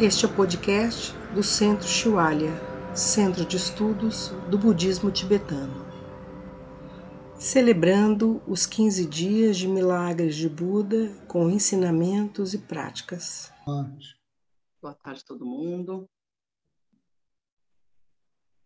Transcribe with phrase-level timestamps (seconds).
[0.00, 2.52] Este é o podcast do Centro Shiwalya,
[2.94, 5.84] Centro de Estudos do Budismo Tibetano.
[7.34, 13.52] Celebrando os 15 dias de milagres de Buda com ensinamentos e práticas.
[14.80, 16.08] Boa tarde, todo mundo.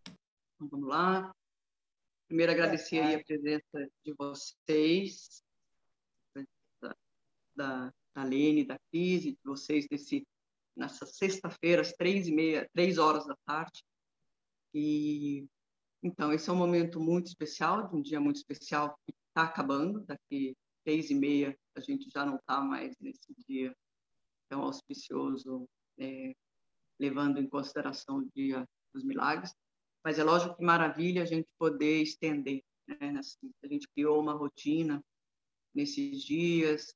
[0.05, 1.33] Então, vamos lá.
[2.27, 5.43] Primeiro, agradecer a presença de vocês,
[6.79, 6.95] da,
[7.55, 10.23] da, da Lene, da Cris, de vocês nesse,
[10.75, 13.83] nessa sexta-feira, às três e meia, três horas da tarde.
[14.73, 15.45] E
[16.01, 20.01] então esse é um momento muito especial, de um dia muito especial que está acabando.
[20.01, 23.75] Daqui três e meia a gente já não está mais nesse dia
[24.49, 26.35] tão auspicioso, é,
[26.99, 29.53] levando em consideração o dia dos milagres.
[30.03, 32.61] Mas é lógico que maravilha a gente poder estender.
[32.87, 33.17] Né?
[33.17, 35.01] Assim, a gente criou uma rotina
[35.73, 36.93] nesses dias,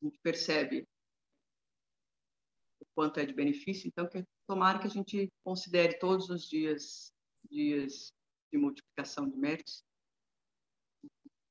[0.00, 0.86] a gente percebe
[2.94, 7.12] quanto é de benefício, então que tomara que a gente considere todos os dias
[7.50, 8.12] dias
[8.52, 9.82] de multiplicação de méritos,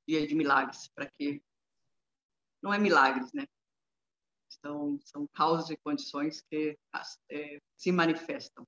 [0.07, 1.41] dia de milagres, para que
[2.61, 3.45] não é milagres, né?
[4.57, 6.77] Então, são causas e condições que
[7.29, 8.65] é, se manifestam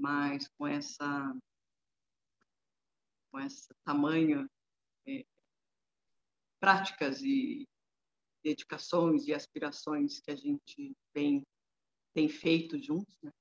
[0.00, 1.36] mas com essa
[3.30, 4.48] com essa tamanha
[5.06, 5.24] é,
[6.58, 7.68] práticas e
[8.42, 11.42] dedicações e aspirações que a gente tem
[12.20, 13.32] tem feito juntos, né?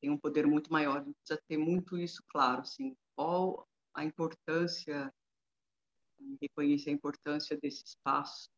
[0.00, 1.00] tem um poder muito maior.
[1.00, 5.12] A gente precisa ter muito isso claro, assim, qual a importância
[6.40, 8.48] reconhecer a importância desse espaço,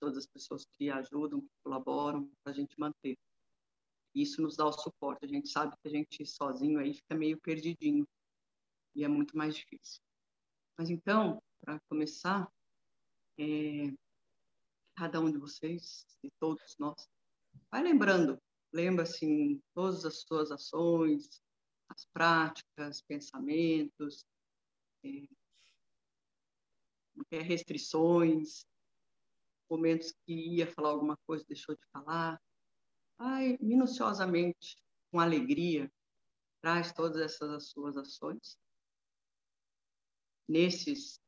[0.00, 3.16] todas as pessoas que ajudam, que colaboram para a gente manter.
[4.12, 5.24] Isso nos dá o suporte.
[5.24, 8.06] A gente sabe que a gente sozinho aí fica meio perdidinho
[8.94, 10.00] e é muito mais difícil.
[10.76, 12.50] Mas então, para começar,
[13.38, 13.92] é,
[14.96, 17.08] cada um de vocês e todos nós,
[17.70, 18.40] vai lembrando,
[18.72, 21.42] lembra assim todas as suas ações,
[21.88, 24.26] as práticas, pensamentos,
[27.30, 28.64] é, restrições,
[29.70, 32.40] momentos que ia falar alguma coisa deixou de falar,
[33.18, 34.76] vai minuciosamente,
[35.10, 35.90] com alegria,
[36.60, 38.58] traz todas essas suas ações.
[40.48, 41.20] Nesses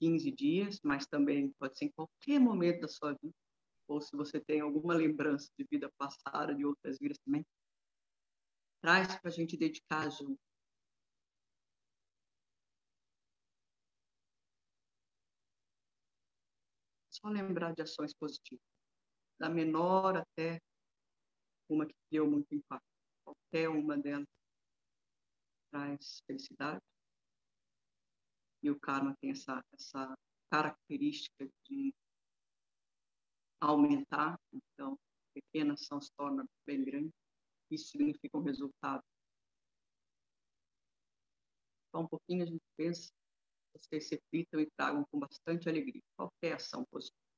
[0.00, 3.34] 15 dias, mas também pode ser em qualquer momento da sua vida,
[3.90, 7.44] ou se você tem alguma lembrança de vida passada, de outras vidas também,
[8.80, 10.38] traz para a gente dedicar junto.
[17.10, 18.64] Só lembrar de ações positivas
[19.38, 20.60] da menor até
[21.68, 22.86] uma que deu muito impacto.
[23.24, 24.26] Qualquer uma delas
[25.70, 26.80] traz felicidade.
[28.62, 30.14] E o karma tem essa, essa
[30.50, 31.94] característica de
[33.60, 34.98] aumentar, então,
[35.34, 37.10] pequena ação se torna bem grande.
[37.70, 39.02] Isso significa um resultado.
[41.94, 43.10] Só um pouquinho a gente pensa,
[43.74, 47.29] vocês reflitam e tragam com bastante alegria qualquer ação positiva.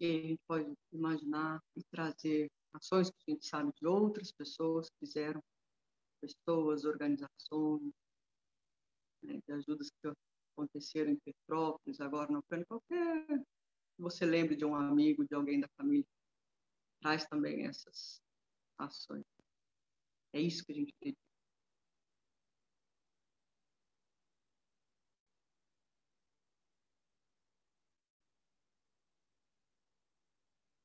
[0.00, 4.88] E a gente pode imaginar e trazer ações que a gente sabe de outras pessoas
[4.88, 5.42] que fizeram,
[6.20, 7.92] pessoas, organizações,
[9.22, 10.12] né, de ajudas que
[10.56, 13.44] aconteceram em Petrópolis, agora na Ucrânia, qualquer
[13.98, 16.06] você lembre de um amigo, de alguém da família,
[17.00, 18.20] traz também essas
[18.78, 19.24] ações.
[20.32, 21.16] É isso que a gente pede.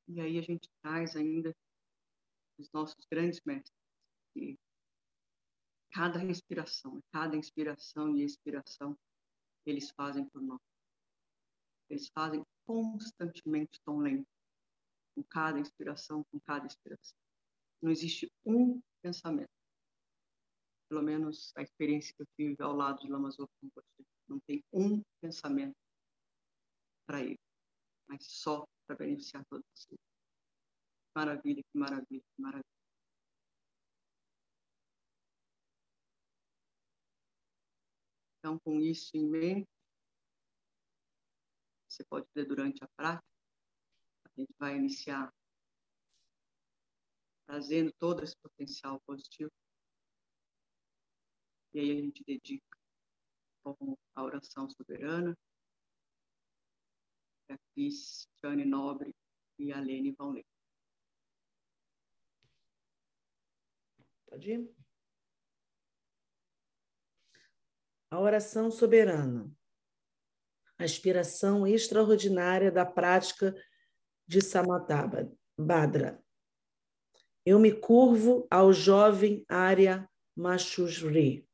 [0.07, 1.55] E aí a gente traz ainda
[2.57, 3.73] os nossos grandes mestres,
[4.33, 4.57] que
[5.91, 8.97] cada respiração, cada inspiração e expiração,
[9.65, 10.59] eles fazem por nós.
[11.89, 14.27] Eles fazem constantemente tão lento,
[15.15, 17.17] com cada inspiração, com cada expiração.
[17.81, 19.49] Não existe um pensamento.
[20.89, 23.29] Pelo menos a experiência que eu tive ao lado de Lama
[24.27, 25.75] não tem um pensamento
[27.05, 27.39] para ele,
[28.07, 29.99] mas só para beneficiar todos vocês.
[31.15, 32.63] Maravilha, que maravilha, que maravilha.
[38.39, 39.69] Então, com isso em mente,
[41.87, 43.25] você pode ver durante a prática,
[44.25, 45.31] a gente vai iniciar
[47.45, 49.51] trazendo todo esse potencial positivo
[51.73, 52.77] E aí a gente dedica
[54.15, 55.35] a oração soberana.
[57.73, 59.15] Cristiane Nobre
[59.57, 60.45] e a Lene vão ler.
[64.27, 64.75] Pode ir?
[68.09, 69.51] A oração soberana.
[70.77, 73.55] A inspiração extraordinária da prática
[74.27, 76.23] de Samatha Badra.
[77.45, 81.47] Eu me curvo ao jovem Arya Machushri.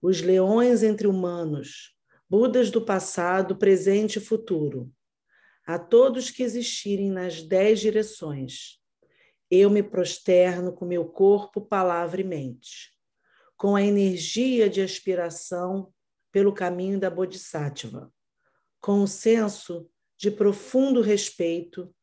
[0.00, 1.98] Os leões entre humanos,
[2.30, 4.92] Budas do passado, presente e futuro.
[5.68, 8.78] A todos que existirem nas dez direções,
[9.50, 12.90] eu me prosterno com meu corpo, palavra e mente,
[13.54, 15.92] com a energia de aspiração
[16.32, 18.10] pelo caminho da Bodhisattva,
[18.80, 19.86] com o senso
[20.16, 21.94] de profundo respeito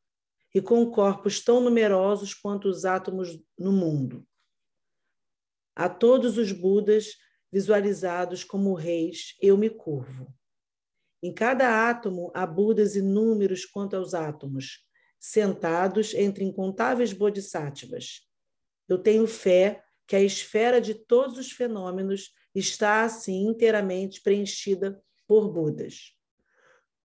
[0.54, 4.28] e com corpos tão numerosos quanto os átomos no mundo.
[5.76, 7.16] A todos os Budas
[7.52, 10.32] visualizados como reis, eu me curvo.
[11.26, 14.86] Em cada átomo há Budas inúmeros quanto aos átomos,
[15.20, 18.30] sentados entre incontáveis bodhisattvas.
[18.88, 25.52] Eu tenho fé que a esfera de todos os fenômenos está assim inteiramente preenchida por
[25.52, 26.12] Budas.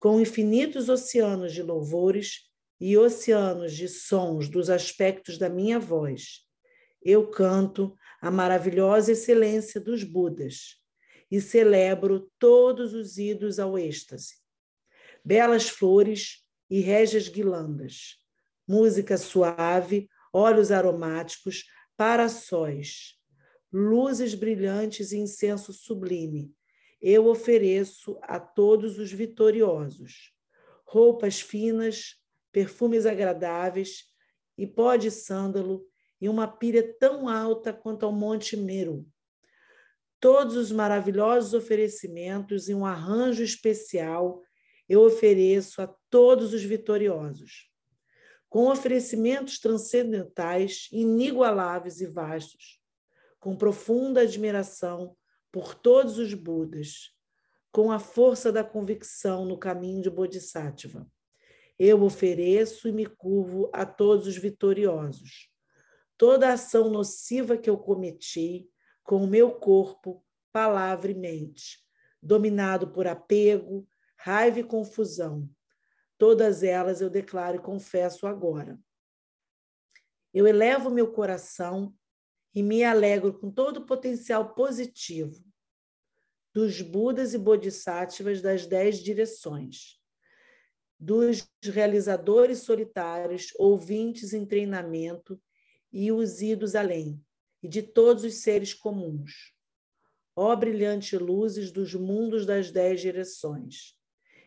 [0.00, 2.50] Com infinitos oceanos de louvores
[2.81, 6.41] e oceanos de sons dos aspectos da minha voz,
[7.00, 10.79] eu canto a maravilhosa excelência dos Budas
[11.31, 14.37] e celebro todos os idos ao êxtase.
[15.25, 18.17] Belas flores e régias guirlandas,
[18.67, 21.65] música suave, óleos aromáticos,
[21.97, 23.15] paraçóis,
[23.73, 26.53] luzes brilhantes e incenso sublime.
[27.01, 30.33] Eu ofereço a todos os vitoriosos
[30.89, 32.17] roupas finas,
[32.51, 34.05] perfumes agradáveis
[34.57, 35.87] e pó de sândalo
[36.19, 39.07] e uma pilha tão alta quanto ao Monte Meru.
[40.20, 44.43] Todos os maravilhosos oferecimentos e um arranjo especial
[44.88, 47.70] eu ofereço a todos os vitoriosos,
[48.49, 52.81] com oferecimentos transcendentais, inigualáveis e vastos,
[53.38, 55.15] com profunda admiração
[55.53, 57.15] por todos os Budas,
[57.70, 61.06] com a força da convicção no caminho de Bodhisattva.
[61.79, 65.49] Eu ofereço e me curvo a todos os vitoriosos.
[66.17, 68.69] Toda ação nociva que eu cometi
[69.08, 70.22] com o meu corpo,
[70.52, 71.82] palavra e mente,
[72.22, 73.88] dominado por apego,
[74.19, 75.49] raiva e confusão.
[76.19, 78.78] Todas elas eu declaro e confesso agora.
[80.34, 81.96] Eu elevo meu coração
[82.55, 85.43] e me alegro com todo o potencial positivo
[86.52, 89.99] dos Budas e Bodhisattvas das dez direções,
[91.00, 95.40] dos realizadores solitários, ouvintes em treinamento
[95.90, 97.25] e os idos além,
[97.62, 99.55] e de todos os seres comuns.
[100.37, 103.96] Ó brilhante luzes dos mundos das dez direções,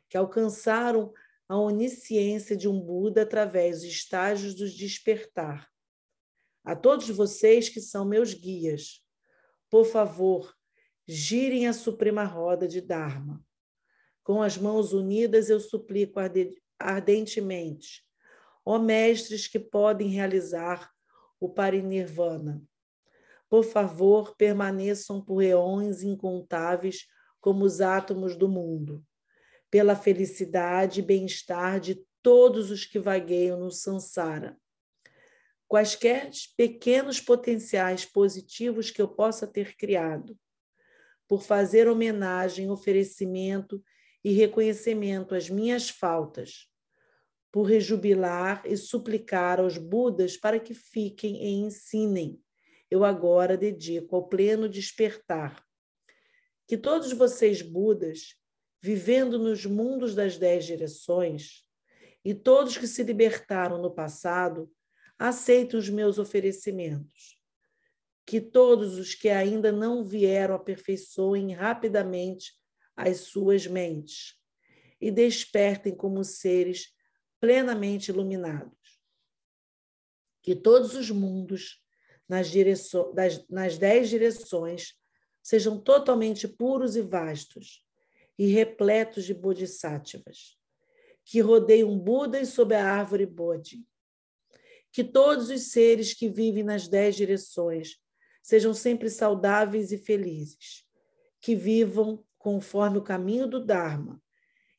[0.10, 1.14] que alcançaram
[1.48, 5.70] a onisciência de um Buda através dos estágios do despertar.
[6.64, 9.06] A todos vocês que são meus guias,
[9.70, 10.56] por favor,
[11.06, 13.44] girem a suprema roda de Dharma.
[14.24, 16.20] Com as mãos unidas, eu suplico
[16.80, 18.06] ardentemente,
[18.64, 20.90] ó mestres que podem realizar
[21.40, 22.64] o parinirvana.
[23.52, 27.06] Por favor, permaneçam por eões incontáveis
[27.42, 29.06] como os átomos do mundo
[29.70, 34.58] pela felicidade e bem-estar de todos os que vagueiam no samsara.
[35.68, 40.38] Quaisquer pequenos potenciais positivos que eu possa ter criado,
[41.28, 43.84] por fazer homenagem, oferecimento
[44.24, 46.70] e reconhecimento às minhas faltas,
[47.52, 52.42] por rejubilar e suplicar aos Budas para que fiquem e ensinem.
[52.92, 55.66] Eu agora dedico ao pleno despertar.
[56.68, 58.36] Que todos vocês, Budas,
[58.82, 61.66] vivendo nos mundos das dez direções,
[62.24, 64.72] e todos que se libertaram no passado,
[65.18, 67.40] aceitem os meus oferecimentos.
[68.26, 72.54] Que todos os que ainda não vieram aperfeiçoem rapidamente
[72.96, 74.36] as suas mentes
[75.00, 76.94] e despertem como seres
[77.40, 78.78] plenamente iluminados.
[80.44, 81.81] Que todos os mundos,
[82.32, 84.94] nas, direço, das, nas dez direções,
[85.44, 87.86] sejam totalmente puros e vastos,
[88.40, 90.58] e repletos de bodhisattvas,
[91.26, 93.86] que rodeiam Budas sob a árvore Bodhi.
[94.94, 97.98] Que todos os seres que vivem nas dez direções
[98.42, 100.86] sejam sempre saudáveis e felizes,
[101.42, 104.24] que vivam conforme o caminho do Dharma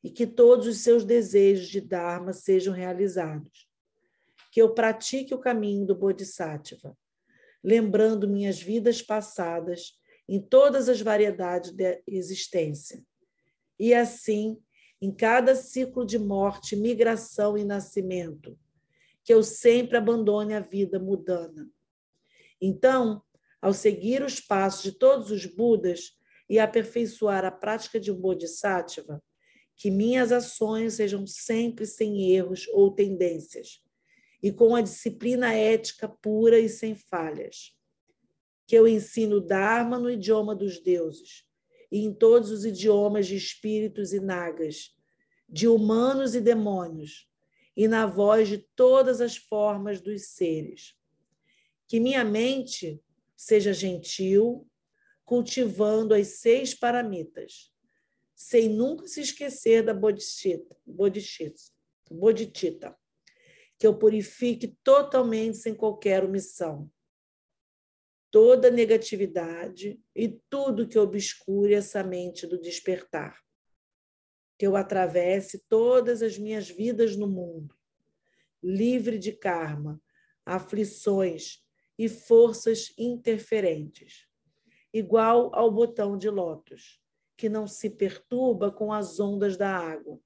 [0.03, 3.69] e que todos os seus desejos de Dharma sejam realizados.
[4.51, 6.97] Que eu pratique o caminho do Bodhisattva,
[7.63, 9.93] lembrando minhas vidas passadas
[10.27, 13.03] em todas as variedades da existência.
[13.79, 14.57] E assim,
[15.01, 18.57] em cada ciclo de morte, migração e nascimento,
[19.23, 21.69] que eu sempre abandone a vida mudana.
[22.61, 23.21] Então,
[23.61, 26.17] ao seguir os passos de todos os Budas
[26.49, 29.21] e aperfeiçoar a prática de um Bodhisattva,
[29.75, 33.82] que minhas ações sejam sempre sem erros ou tendências,
[34.43, 37.73] e com a disciplina ética pura e sem falhas.
[38.67, 41.45] Que eu ensino Dharma no idioma dos deuses,
[41.89, 44.93] e em todos os idiomas de espíritos e nagas,
[45.47, 47.29] de humanos e demônios,
[47.75, 50.93] e na voz de todas as formas dos seres.
[51.87, 53.01] Que minha mente
[53.37, 54.67] seja gentil,
[55.23, 57.71] cultivando as seis paramitas,
[58.35, 61.61] sem nunca se esquecer da bodhicitta, bodhicitta,
[62.11, 62.97] bodhicitta,
[63.83, 66.89] que eu purifique totalmente sem qualquer omissão
[68.31, 73.43] toda negatividade e tudo que obscure essa mente do despertar.
[74.57, 77.75] Que eu atravesse todas as minhas vidas no mundo,
[78.63, 80.01] livre de karma,
[80.45, 81.61] aflições
[81.99, 84.29] e forças interferentes,
[84.93, 87.01] igual ao botão de lótus
[87.35, 90.21] que não se perturba com as ondas da água,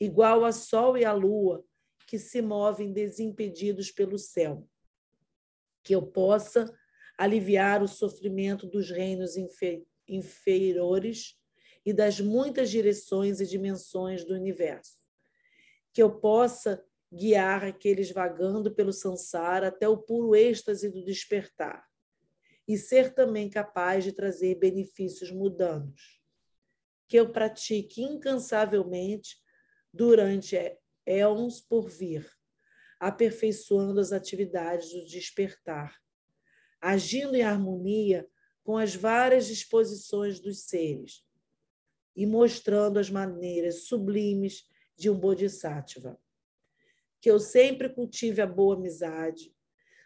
[0.00, 1.66] igual a sol e a lua,
[2.06, 4.68] que se movem desimpedidos pelo céu.
[5.82, 6.72] Que eu possa
[7.16, 9.34] aliviar o sofrimento dos reinos
[10.08, 11.38] inferiores
[11.84, 14.98] e das muitas direções e dimensões do universo.
[15.92, 21.86] Que eu possa guiar aqueles vagando pelo sansara até o puro êxtase do despertar
[22.66, 26.24] e ser também capaz de trazer benefícios mudanos
[27.08, 29.36] que eu pratique incansavelmente
[29.92, 30.56] durante
[31.06, 32.28] éons por vir,
[32.98, 35.98] aperfeiçoando as atividades do despertar,
[36.80, 38.28] agindo em harmonia
[38.62, 41.24] com as várias disposições dos seres
[42.16, 46.18] e mostrando as maneiras sublimes de um bodhisattva.
[47.20, 49.54] Que eu sempre cultive a boa amizade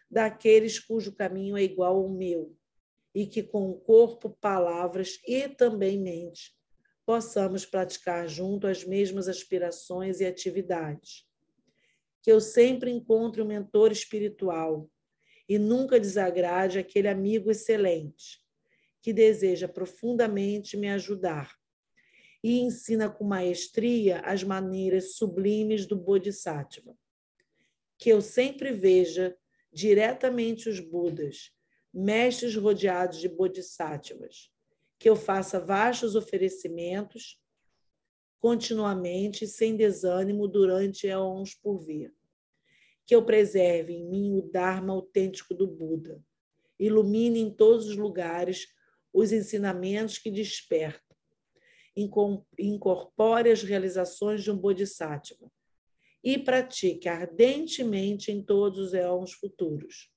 [0.09, 2.55] daqueles cujo caminho é igual ao meu
[3.13, 6.58] e que com o corpo, palavras e também mente
[7.09, 11.27] possamos praticar junto as mesmas aspirações e atividades.
[12.21, 14.87] Que eu sempre encontre um mentor espiritual
[15.47, 18.39] e nunca desagrade aquele amigo excelente
[19.01, 21.51] que deseja profundamente me ajudar
[22.43, 26.95] e ensina com maestria as maneiras sublimes do Bodhisattva.
[27.97, 29.35] Que eu sempre veja
[29.73, 31.51] diretamente os Budas,
[31.91, 34.51] mestres rodeados de Bodhisattvas,
[34.99, 37.41] que eu faça vastos oferecimentos
[38.39, 42.13] continuamente, sem desânimo, durante eons por vir.
[43.05, 46.21] Que eu preserve em mim o Dharma autêntico do Buda.
[46.77, 48.67] Ilumine em todos os lugares
[49.13, 51.17] os ensinamentos que despertam.
[52.57, 55.51] Incorpore as realizações de um Bodhisattva.
[56.23, 60.11] E pratique ardentemente em todos os eons futuros,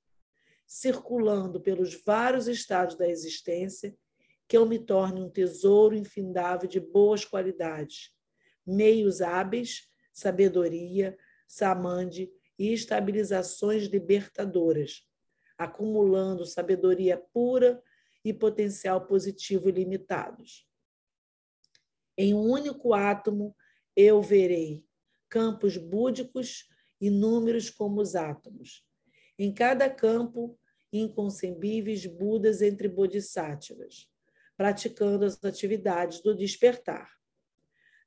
[0.66, 3.96] circulando pelos vários estados da existência
[4.52, 8.14] que eu me torne um tesouro infindável de boas qualidades,
[8.66, 11.16] meios hábeis, sabedoria,
[11.48, 15.08] samande e estabilizações libertadoras,
[15.56, 17.82] acumulando sabedoria pura
[18.22, 20.68] e potencial positivo ilimitados.
[22.14, 23.56] Em um único átomo
[23.96, 24.84] eu verei
[25.30, 26.68] campos búdicos
[27.00, 28.86] inúmeros como os átomos.
[29.38, 30.58] Em cada campo,
[30.92, 34.11] inconcebíveis Budas entre bodhisattvas
[34.56, 37.10] praticando as atividades do despertar.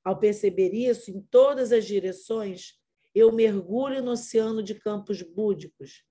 [0.03, 2.79] Ao perceber isso em todas as direções,
[3.13, 6.03] eu mergulho no oceano de campos búdicos,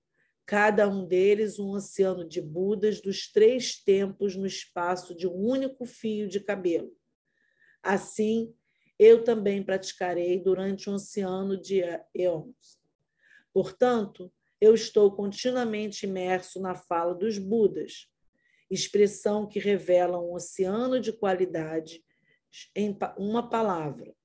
[0.45, 5.85] cada um deles um oceano de Budas dos três tempos no espaço de um único
[5.85, 6.91] fio de cabelo.
[7.81, 8.53] Assim,
[8.97, 11.81] eu também praticarei durante um oceano de
[12.13, 12.79] eons.
[13.53, 18.09] Portanto, eu estou continuamente imerso na fala dos Budas,
[18.69, 22.03] expressão que revela um oceano de qualidade
[22.75, 24.15] em uma palavra,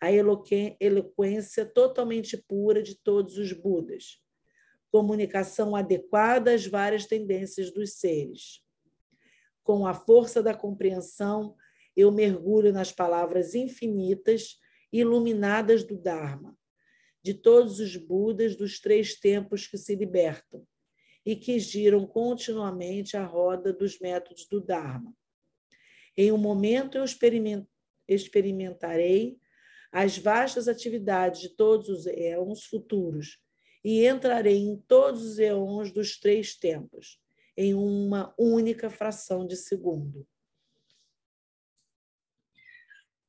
[0.00, 4.18] a eloquência totalmente pura de todos os Budas,
[4.90, 8.62] comunicação adequada às várias tendências dos seres.
[9.62, 11.54] Com a força da compreensão,
[11.96, 14.58] eu mergulho nas palavras infinitas,
[14.92, 16.56] iluminadas do Dharma,
[17.22, 20.66] de todos os Budas dos três tempos que se libertam,
[21.30, 25.14] e que giram continuamente a roda dos métodos do Dharma.
[26.16, 27.04] Em um momento eu
[28.08, 29.38] experimentarei
[29.92, 33.38] as vastas atividades de todos os éons futuros
[33.84, 37.20] e entrarei em todos os éons dos três tempos,
[37.56, 40.26] em uma única fração de segundo.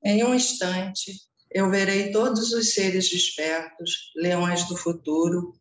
[0.03, 5.53] Em um instante, eu verei todos os seres despertos, leões do futuro,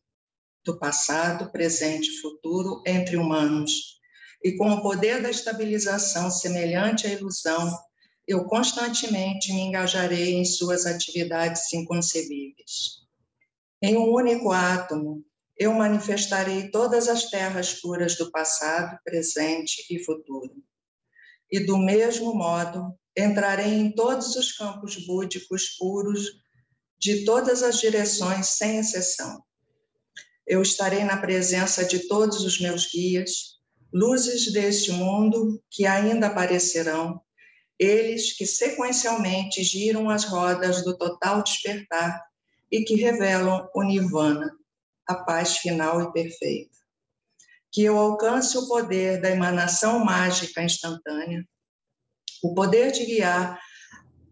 [0.65, 4.01] do passado, presente e futuro, entre humanos.
[4.43, 7.77] E com o poder da estabilização semelhante à ilusão,
[8.27, 13.01] eu constantemente me engajarei em suas atividades inconcebíveis.
[13.83, 15.25] Em um único átomo,
[15.57, 20.55] eu manifestarei todas as terras puras do passado, presente e futuro.
[21.51, 26.27] E do mesmo modo, entrarei em todos os campos búdicos puros
[26.99, 29.43] de todas as direções, sem exceção.
[30.51, 33.61] Eu estarei na presença de todos os meus guias,
[33.93, 37.21] luzes deste mundo que ainda aparecerão,
[37.79, 42.21] eles que sequencialmente giram as rodas do total despertar
[42.69, 44.51] e que revelam o nirvana,
[45.07, 46.77] a paz final e perfeita.
[47.71, 51.47] Que eu alcance o poder da emanação mágica instantânea,
[52.43, 53.57] o poder de guiar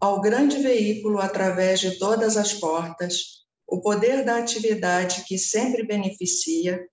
[0.01, 3.39] ao grande veículo através de todas as portas,
[3.71, 6.87] o poder da atividade que sempre beneficia,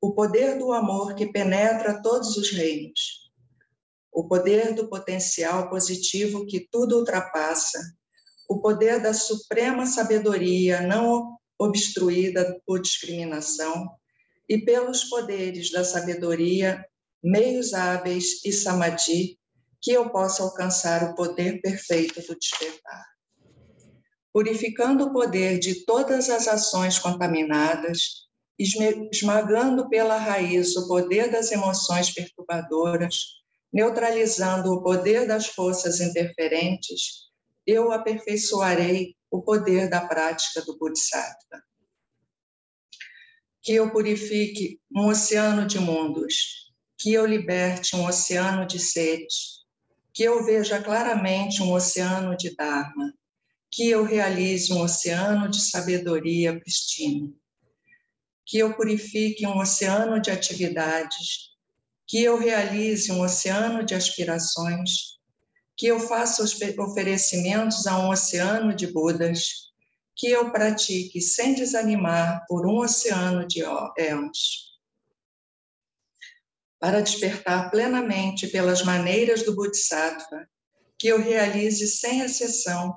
[0.00, 3.30] o poder do amor que penetra todos os reinos,
[4.12, 7.80] o poder do potencial positivo que tudo ultrapassa,
[8.48, 13.90] o poder da suprema sabedoria não obstruída por discriminação
[14.48, 16.84] e pelos poderes da sabedoria,
[17.22, 19.38] meios hábeis e samadhi
[19.80, 23.04] que eu possa alcançar o poder perfeito do despertar.
[24.32, 32.12] Purificando o poder de todas as ações contaminadas, esmagando pela raiz o poder das emoções
[32.12, 33.40] perturbadoras,
[33.72, 37.30] neutralizando o poder das forças interferentes,
[37.66, 41.62] eu aperfeiçoarei o poder da prática do Bodhisattva.
[43.62, 49.60] Que eu purifique um oceano de mundos, que eu liberte um oceano de seres,
[50.12, 53.14] que eu veja claramente um oceano de Dharma,
[53.70, 57.32] que eu realize um oceano de sabedoria pristina,
[58.44, 61.50] que eu purifique um oceano de atividades,
[62.06, 65.18] que eu realize um oceano de aspirações,
[65.76, 69.70] que eu faça os oferecimentos a um oceano de Budas,
[70.16, 73.62] que eu pratique sem desanimar por um oceano de
[73.96, 74.70] éons
[76.80, 80.48] para despertar plenamente pelas maneiras do Bodhisattva,
[80.98, 82.96] que eu realize sem exceção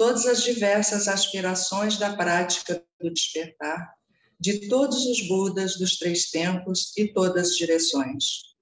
[0.00, 3.92] todas as diversas aspirações da prática do despertar,
[4.40, 8.54] de todos os Budas dos três tempos e todas as direções.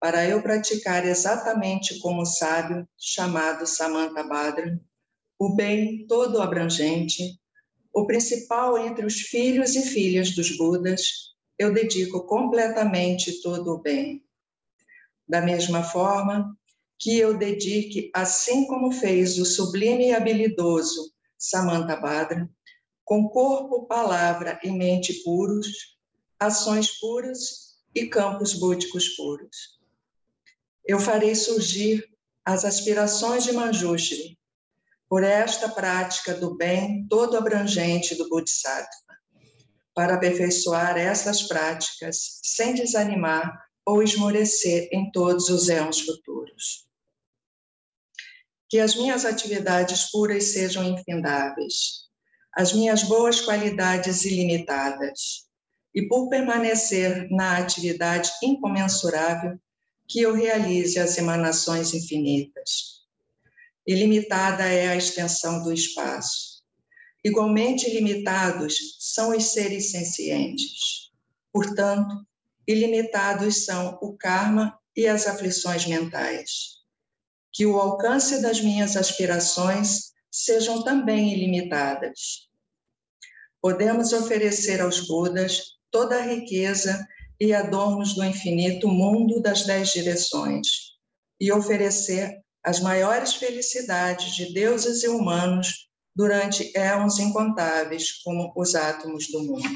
[0.00, 4.80] Para eu praticar exatamente como o sábio chamado Samantabhadra,
[5.38, 7.38] o bem todo abrangente,
[7.92, 14.24] o principal entre os filhos e filhas dos Budas, eu dedico completamente todo o bem.
[15.28, 16.56] Da mesma forma
[16.98, 22.48] que eu dedique, assim como fez o sublime e habilidoso Samantha Badra,
[23.04, 25.98] com corpo, palavra e mente puros,
[26.38, 29.78] ações puras e campos búdicos puros.
[30.86, 32.04] Eu farei surgir
[32.44, 34.38] as aspirações de Manjushri
[35.08, 39.14] por esta prática do bem todo abrangente do Bodhisattva
[39.94, 46.86] para aperfeiçoar essas práticas sem desanimar ou esmorecer em todos os éons futuros.
[48.68, 52.04] Que as minhas atividades puras sejam infindáveis,
[52.52, 55.44] as minhas boas qualidades ilimitadas,
[55.94, 59.58] e por permanecer na atividade incomensurável,
[60.08, 63.04] que eu realize as emanações infinitas.
[63.86, 66.54] Ilimitada é a extensão do espaço
[67.24, 71.10] Igualmente ilimitados são os seres sencientes.
[71.50, 72.14] Portanto,
[72.66, 76.82] ilimitados são o karma e as aflições mentais.
[77.52, 82.48] Que o alcance das minhas aspirações sejam também ilimitadas.
[83.60, 87.06] Podemos oferecer aos Budas toda a riqueza
[87.40, 90.66] e adornos do infinito mundo das dez direções
[91.40, 99.28] e oferecer as maiores felicidades de deuses e humanos durante éons incontáveis, como os átomos
[99.30, 99.68] do mundo.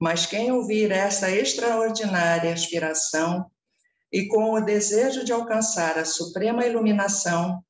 [0.00, 3.50] Mas quem ouvir essa extraordinária aspiração
[4.10, 7.62] e com o desejo de alcançar a suprema iluminação,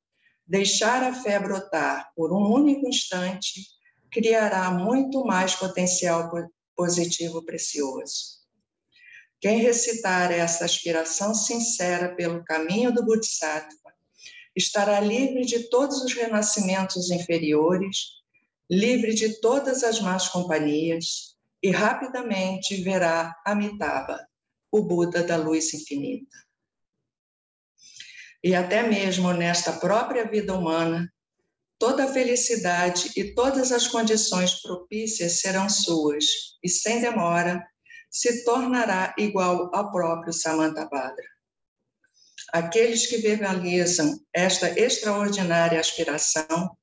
[0.47, 3.65] deixar a fé brotar por um único instante,
[4.09, 6.31] criará muito mais potencial
[6.73, 8.39] positivo precioso.
[9.41, 13.91] Quem recitar essa aspiração sincera pelo caminho do Bodhisattva
[14.55, 18.21] estará livre de todos os renascimentos inferiores,
[18.69, 21.30] livre de todas as más companhias
[21.61, 24.27] e rapidamente verá Amitabha,
[24.71, 26.37] o Buda da luz infinita.
[28.43, 31.11] E até mesmo nesta própria vida humana,
[31.77, 36.25] toda a felicidade e todas as condições propícias serão suas,
[36.63, 37.63] e sem demora
[38.09, 41.25] se tornará igual ao próprio Samantabhadra.
[42.51, 46.75] Aqueles que verbalizam esta extraordinária aspiração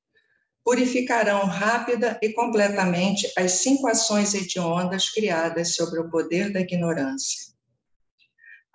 [0.69, 7.55] purificarão rápida e completamente as cinco ações hediondas criadas sobre o poder da ignorância.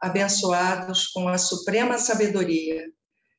[0.01, 2.85] Abençoados com a suprema sabedoria,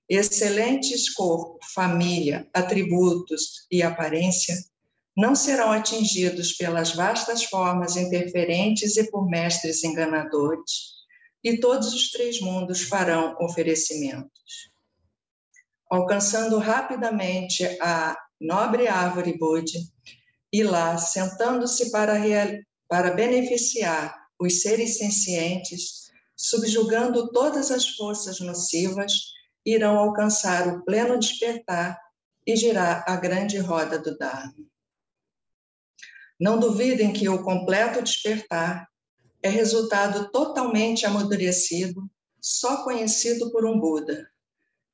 [0.07, 4.55] excelentes corpo, família, atributos e aparência,
[5.17, 10.93] não serão atingidos pelas vastas formas interferentes e por mestres enganadores,
[11.43, 14.71] e todos os três mundos farão oferecimentos.
[15.91, 18.15] Alcançando rapidamente a
[18.45, 19.79] nobre árvore Bodhi,
[20.51, 22.13] e lá, sentando-se para,
[22.87, 29.11] para beneficiar os seres sencientes, subjugando todas as forças nocivas,
[29.65, 31.99] irão alcançar o pleno despertar
[32.45, 34.53] e girar a grande roda do Dharma.
[36.39, 38.87] Não duvidem que o completo despertar
[39.41, 42.09] é resultado totalmente amadurecido,
[42.41, 44.29] só conhecido por um Buda,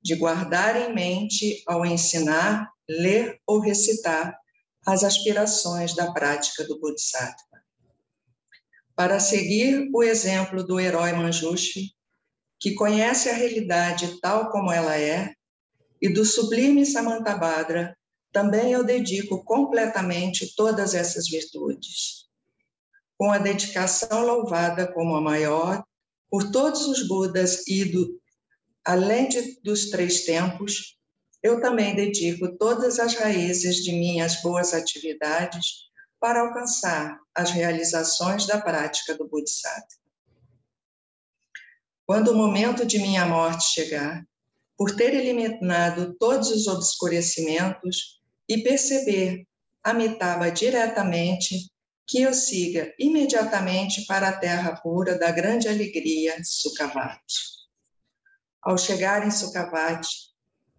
[0.02, 4.38] de guardar em mente ao ensinar, ler ou recitar
[4.86, 7.62] as aspirações da prática do Bodhisattva.
[8.96, 11.94] Para seguir o exemplo do herói Manjushri,
[12.60, 15.34] que conhece a realidade tal como ela é,
[16.02, 17.96] e do sublime Samantabhadra,
[18.32, 22.28] também eu dedico completamente todas essas virtudes.
[23.18, 25.84] Com a dedicação louvada como a maior
[26.30, 28.20] por todos os Budas e do,
[28.86, 30.98] além de, dos três tempos,
[31.44, 38.62] eu também dedico todas as raízes de minhas boas atividades para alcançar as realizações da
[38.62, 40.02] prática do Bodhisattva.
[42.06, 44.24] Quando o momento de minha morte chegar,
[44.78, 49.46] por ter eliminado todos os obscurecimentos e perceber
[49.84, 51.72] Amitabha diretamente,
[52.08, 57.34] que eu siga imediatamente para a terra pura da grande alegria, Sukhavati.
[58.62, 60.31] Ao chegar em Sukhavati,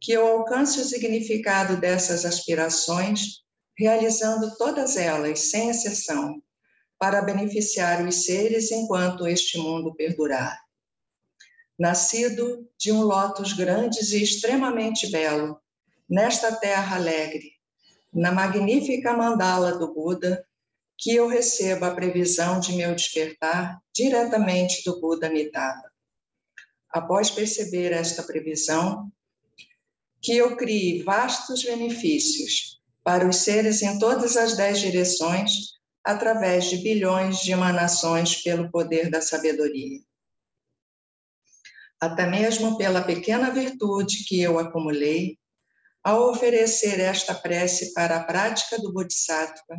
[0.03, 3.43] que eu alcance o significado dessas aspirações,
[3.79, 6.43] realizando todas elas, sem exceção,
[6.99, 10.63] para beneficiar os seres enquanto este mundo perdurar
[11.83, 15.61] nascido de um lótus grande e extremamente belo,
[16.09, 17.55] nesta terra alegre,
[18.13, 20.47] na magnífica mandala do Buda,
[20.97, 25.91] que eu receba a previsão de meu despertar diretamente do Buda Amitabha.
[26.89, 29.11] Após perceber esta previsão,
[30.23, 35.73] que eu crie vastos benefícios para os seres em todas as dez direções,
[36.05, 39.99] através de bilhões de emanações pelo poder da sabedoria
[42.03, 45.39] até mesmo pela pequena virtude que eu acumulei,
[46.03, 49.77] ao oferecer esta prece para a prática do Bodhisattva,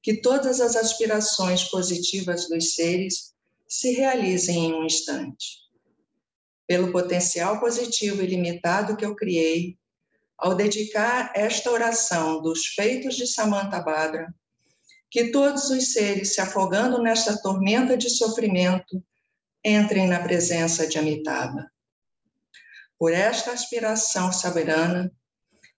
[0.00, 3.34] que todas as aspirações positivas dos seres
[3.66, 5.65] se realizem em um instante.
[6.66, 9.78] Pelo potencial positivo ilimitado que eu criei,
[10.36, 14.34] ao dedicar esta oração dos feitos de Samantha Badra,
[15.10, 19.02] que todos os seres se afogando nesta tormenta de sofrimento
[19.64, 21.70] entrem na presença de Amitabha.
[22.98, 25.12] Por esta aspiração soberana,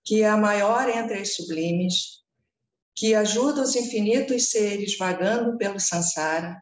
[0.05, 2.23] que é a maior entre as sublimes,
[2.95, 6.61] que ajuda os infinitos seres vagando pelo sansara,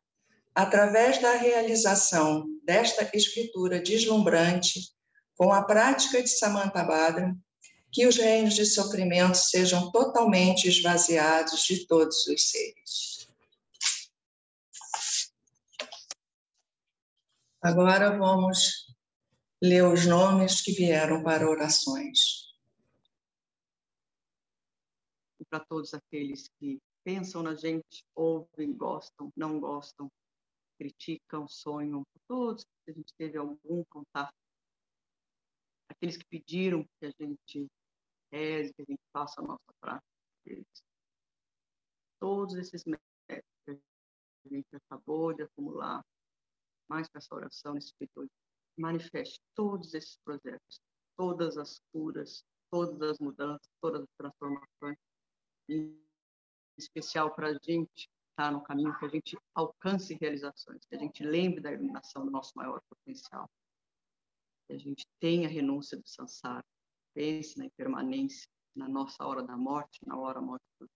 [0.55, 4.93] através da realização desta escritura deslumbrante,
[5.37, 7.33] com a prática de Samantabhadra,
[7.93, 13.29] que os reinos de sofrimento sejam totalmente esvaziados de todos os seres.
[17.63, 18.93] Agora vamos
[19.63, 22.53] ler os nomes que vieram para orações.
[25.39, 30.11] E para todos aqueles que pensam na gente, ouvem, gostam, não gostam,
[30.79, 34.35] criticam, sonham, todos que a gente teve algum contato,
[35.89, 37.67] aqueles que pediram que a gente
[38.31, 40.07] reze, que a gente faça a nossa prática,
[42.21, 46.05] todos esses méritos que a gente acabou de acumular,
[46.89, 48.31] mais para essa oração nesse período,
[48.79, 50.81] manifeste todos esses projetos,
[51.17, 54.99] todas as curas, todas as mudanças, todas as transformações,
[55.69, 55.99] em
[56.79, 60.99] especial para a gente estar tá no caminho, que a gente alcance realizações, que a
[60.99, 63.51] gente lembre da iluminação do nosso maior potencial,
[64.67, 66.65] que a gente tenha renúncia do sansara,
[67.15, 70.91] pense na impermanência, na nossa hora da morte, na hora da morte dos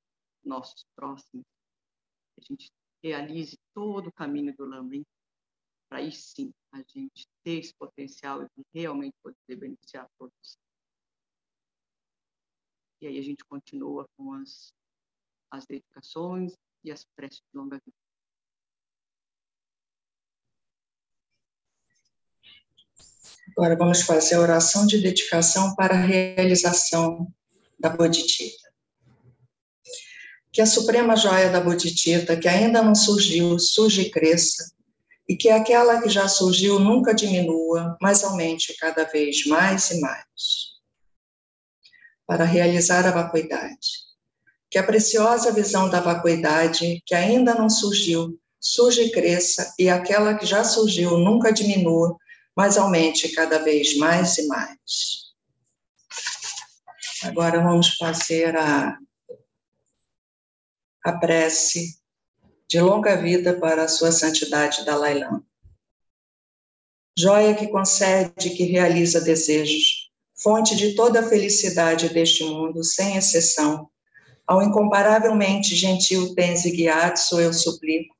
[0.44, 1.44] nossos próximos,
[2.34, 2.70] que a gente
[3.02, 5.02] realize todo o caminho do Lambrim
[5.88, 10.58] para aí sim a gente ter esse potencial e realmente poder beneficiar todos.
[13.00, 14.72] E aí a gente continua com as,
[15.50, 17.96] as dedicações e as preces de longa vida.
[23.56, 27.26] Agora vamos fazer a oração de dedicação para a realização
[27.78, 28.70] da Bodhicitta.
[30.52, 34.72] Que a suprema joia da Bodhicitta, que ainda não surgiu, surge e cresça,
[35.28, 40.80] e que aquela que já surgiu nunca diminua, mas aumente cada vez mais e mais.
[42.26, 44.09] Para realizar a vacuidade.
[44.70, 50.34] Que a preciosa visão da vacuidade, que ainda não surgiu, surge e cresça, e aquela
[50.34, 52.16] que já surgiu nunca diminua,
[52.56, 55.30] mas aumente cada vez mais e mais.
[57.24, 58.96] Agora vamos fazer a,
[61.04, 61.98] a prece
[62.68, 65.44] de longa vida para a sua santidade Dalai Lama.
[67.18, 73.90] Joia que concede, que realiza desejos, fonte de toda a felicidade deste mundo, sem exceção,
[74.50, 78.16] ao incomparavelmente gentil Tenzi Gyatso eu suplico,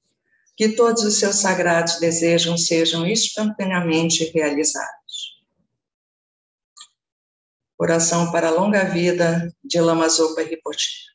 [0.56, 5.42] que todos os seus sagrados desejos sejam instantaneamente realizados.
[7.76, 11.10] Oração para a longa vida de Lama Zopa Rinpoche.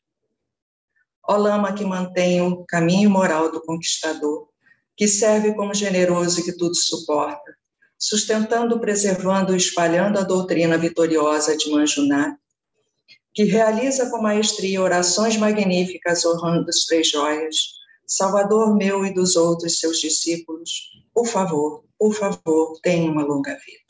[1.26, 4.50] Ó Lama que mantém o caminho moral do conquistador,
[4.94, 7.56] que serve como generoso e que tudo suporta,
[7.98, 12.38] sustentando, preservando e espalhando a doutrina vitoriosa de Manjuná,
[13.36, 17.74] que realiza com maestria orações magníficas honrando as três joias,
[18.06, 20.70] Salvador meu e dos outros seus discípulos,
[21.12, 23.85] por favor, por favor, tenha uma longa vida.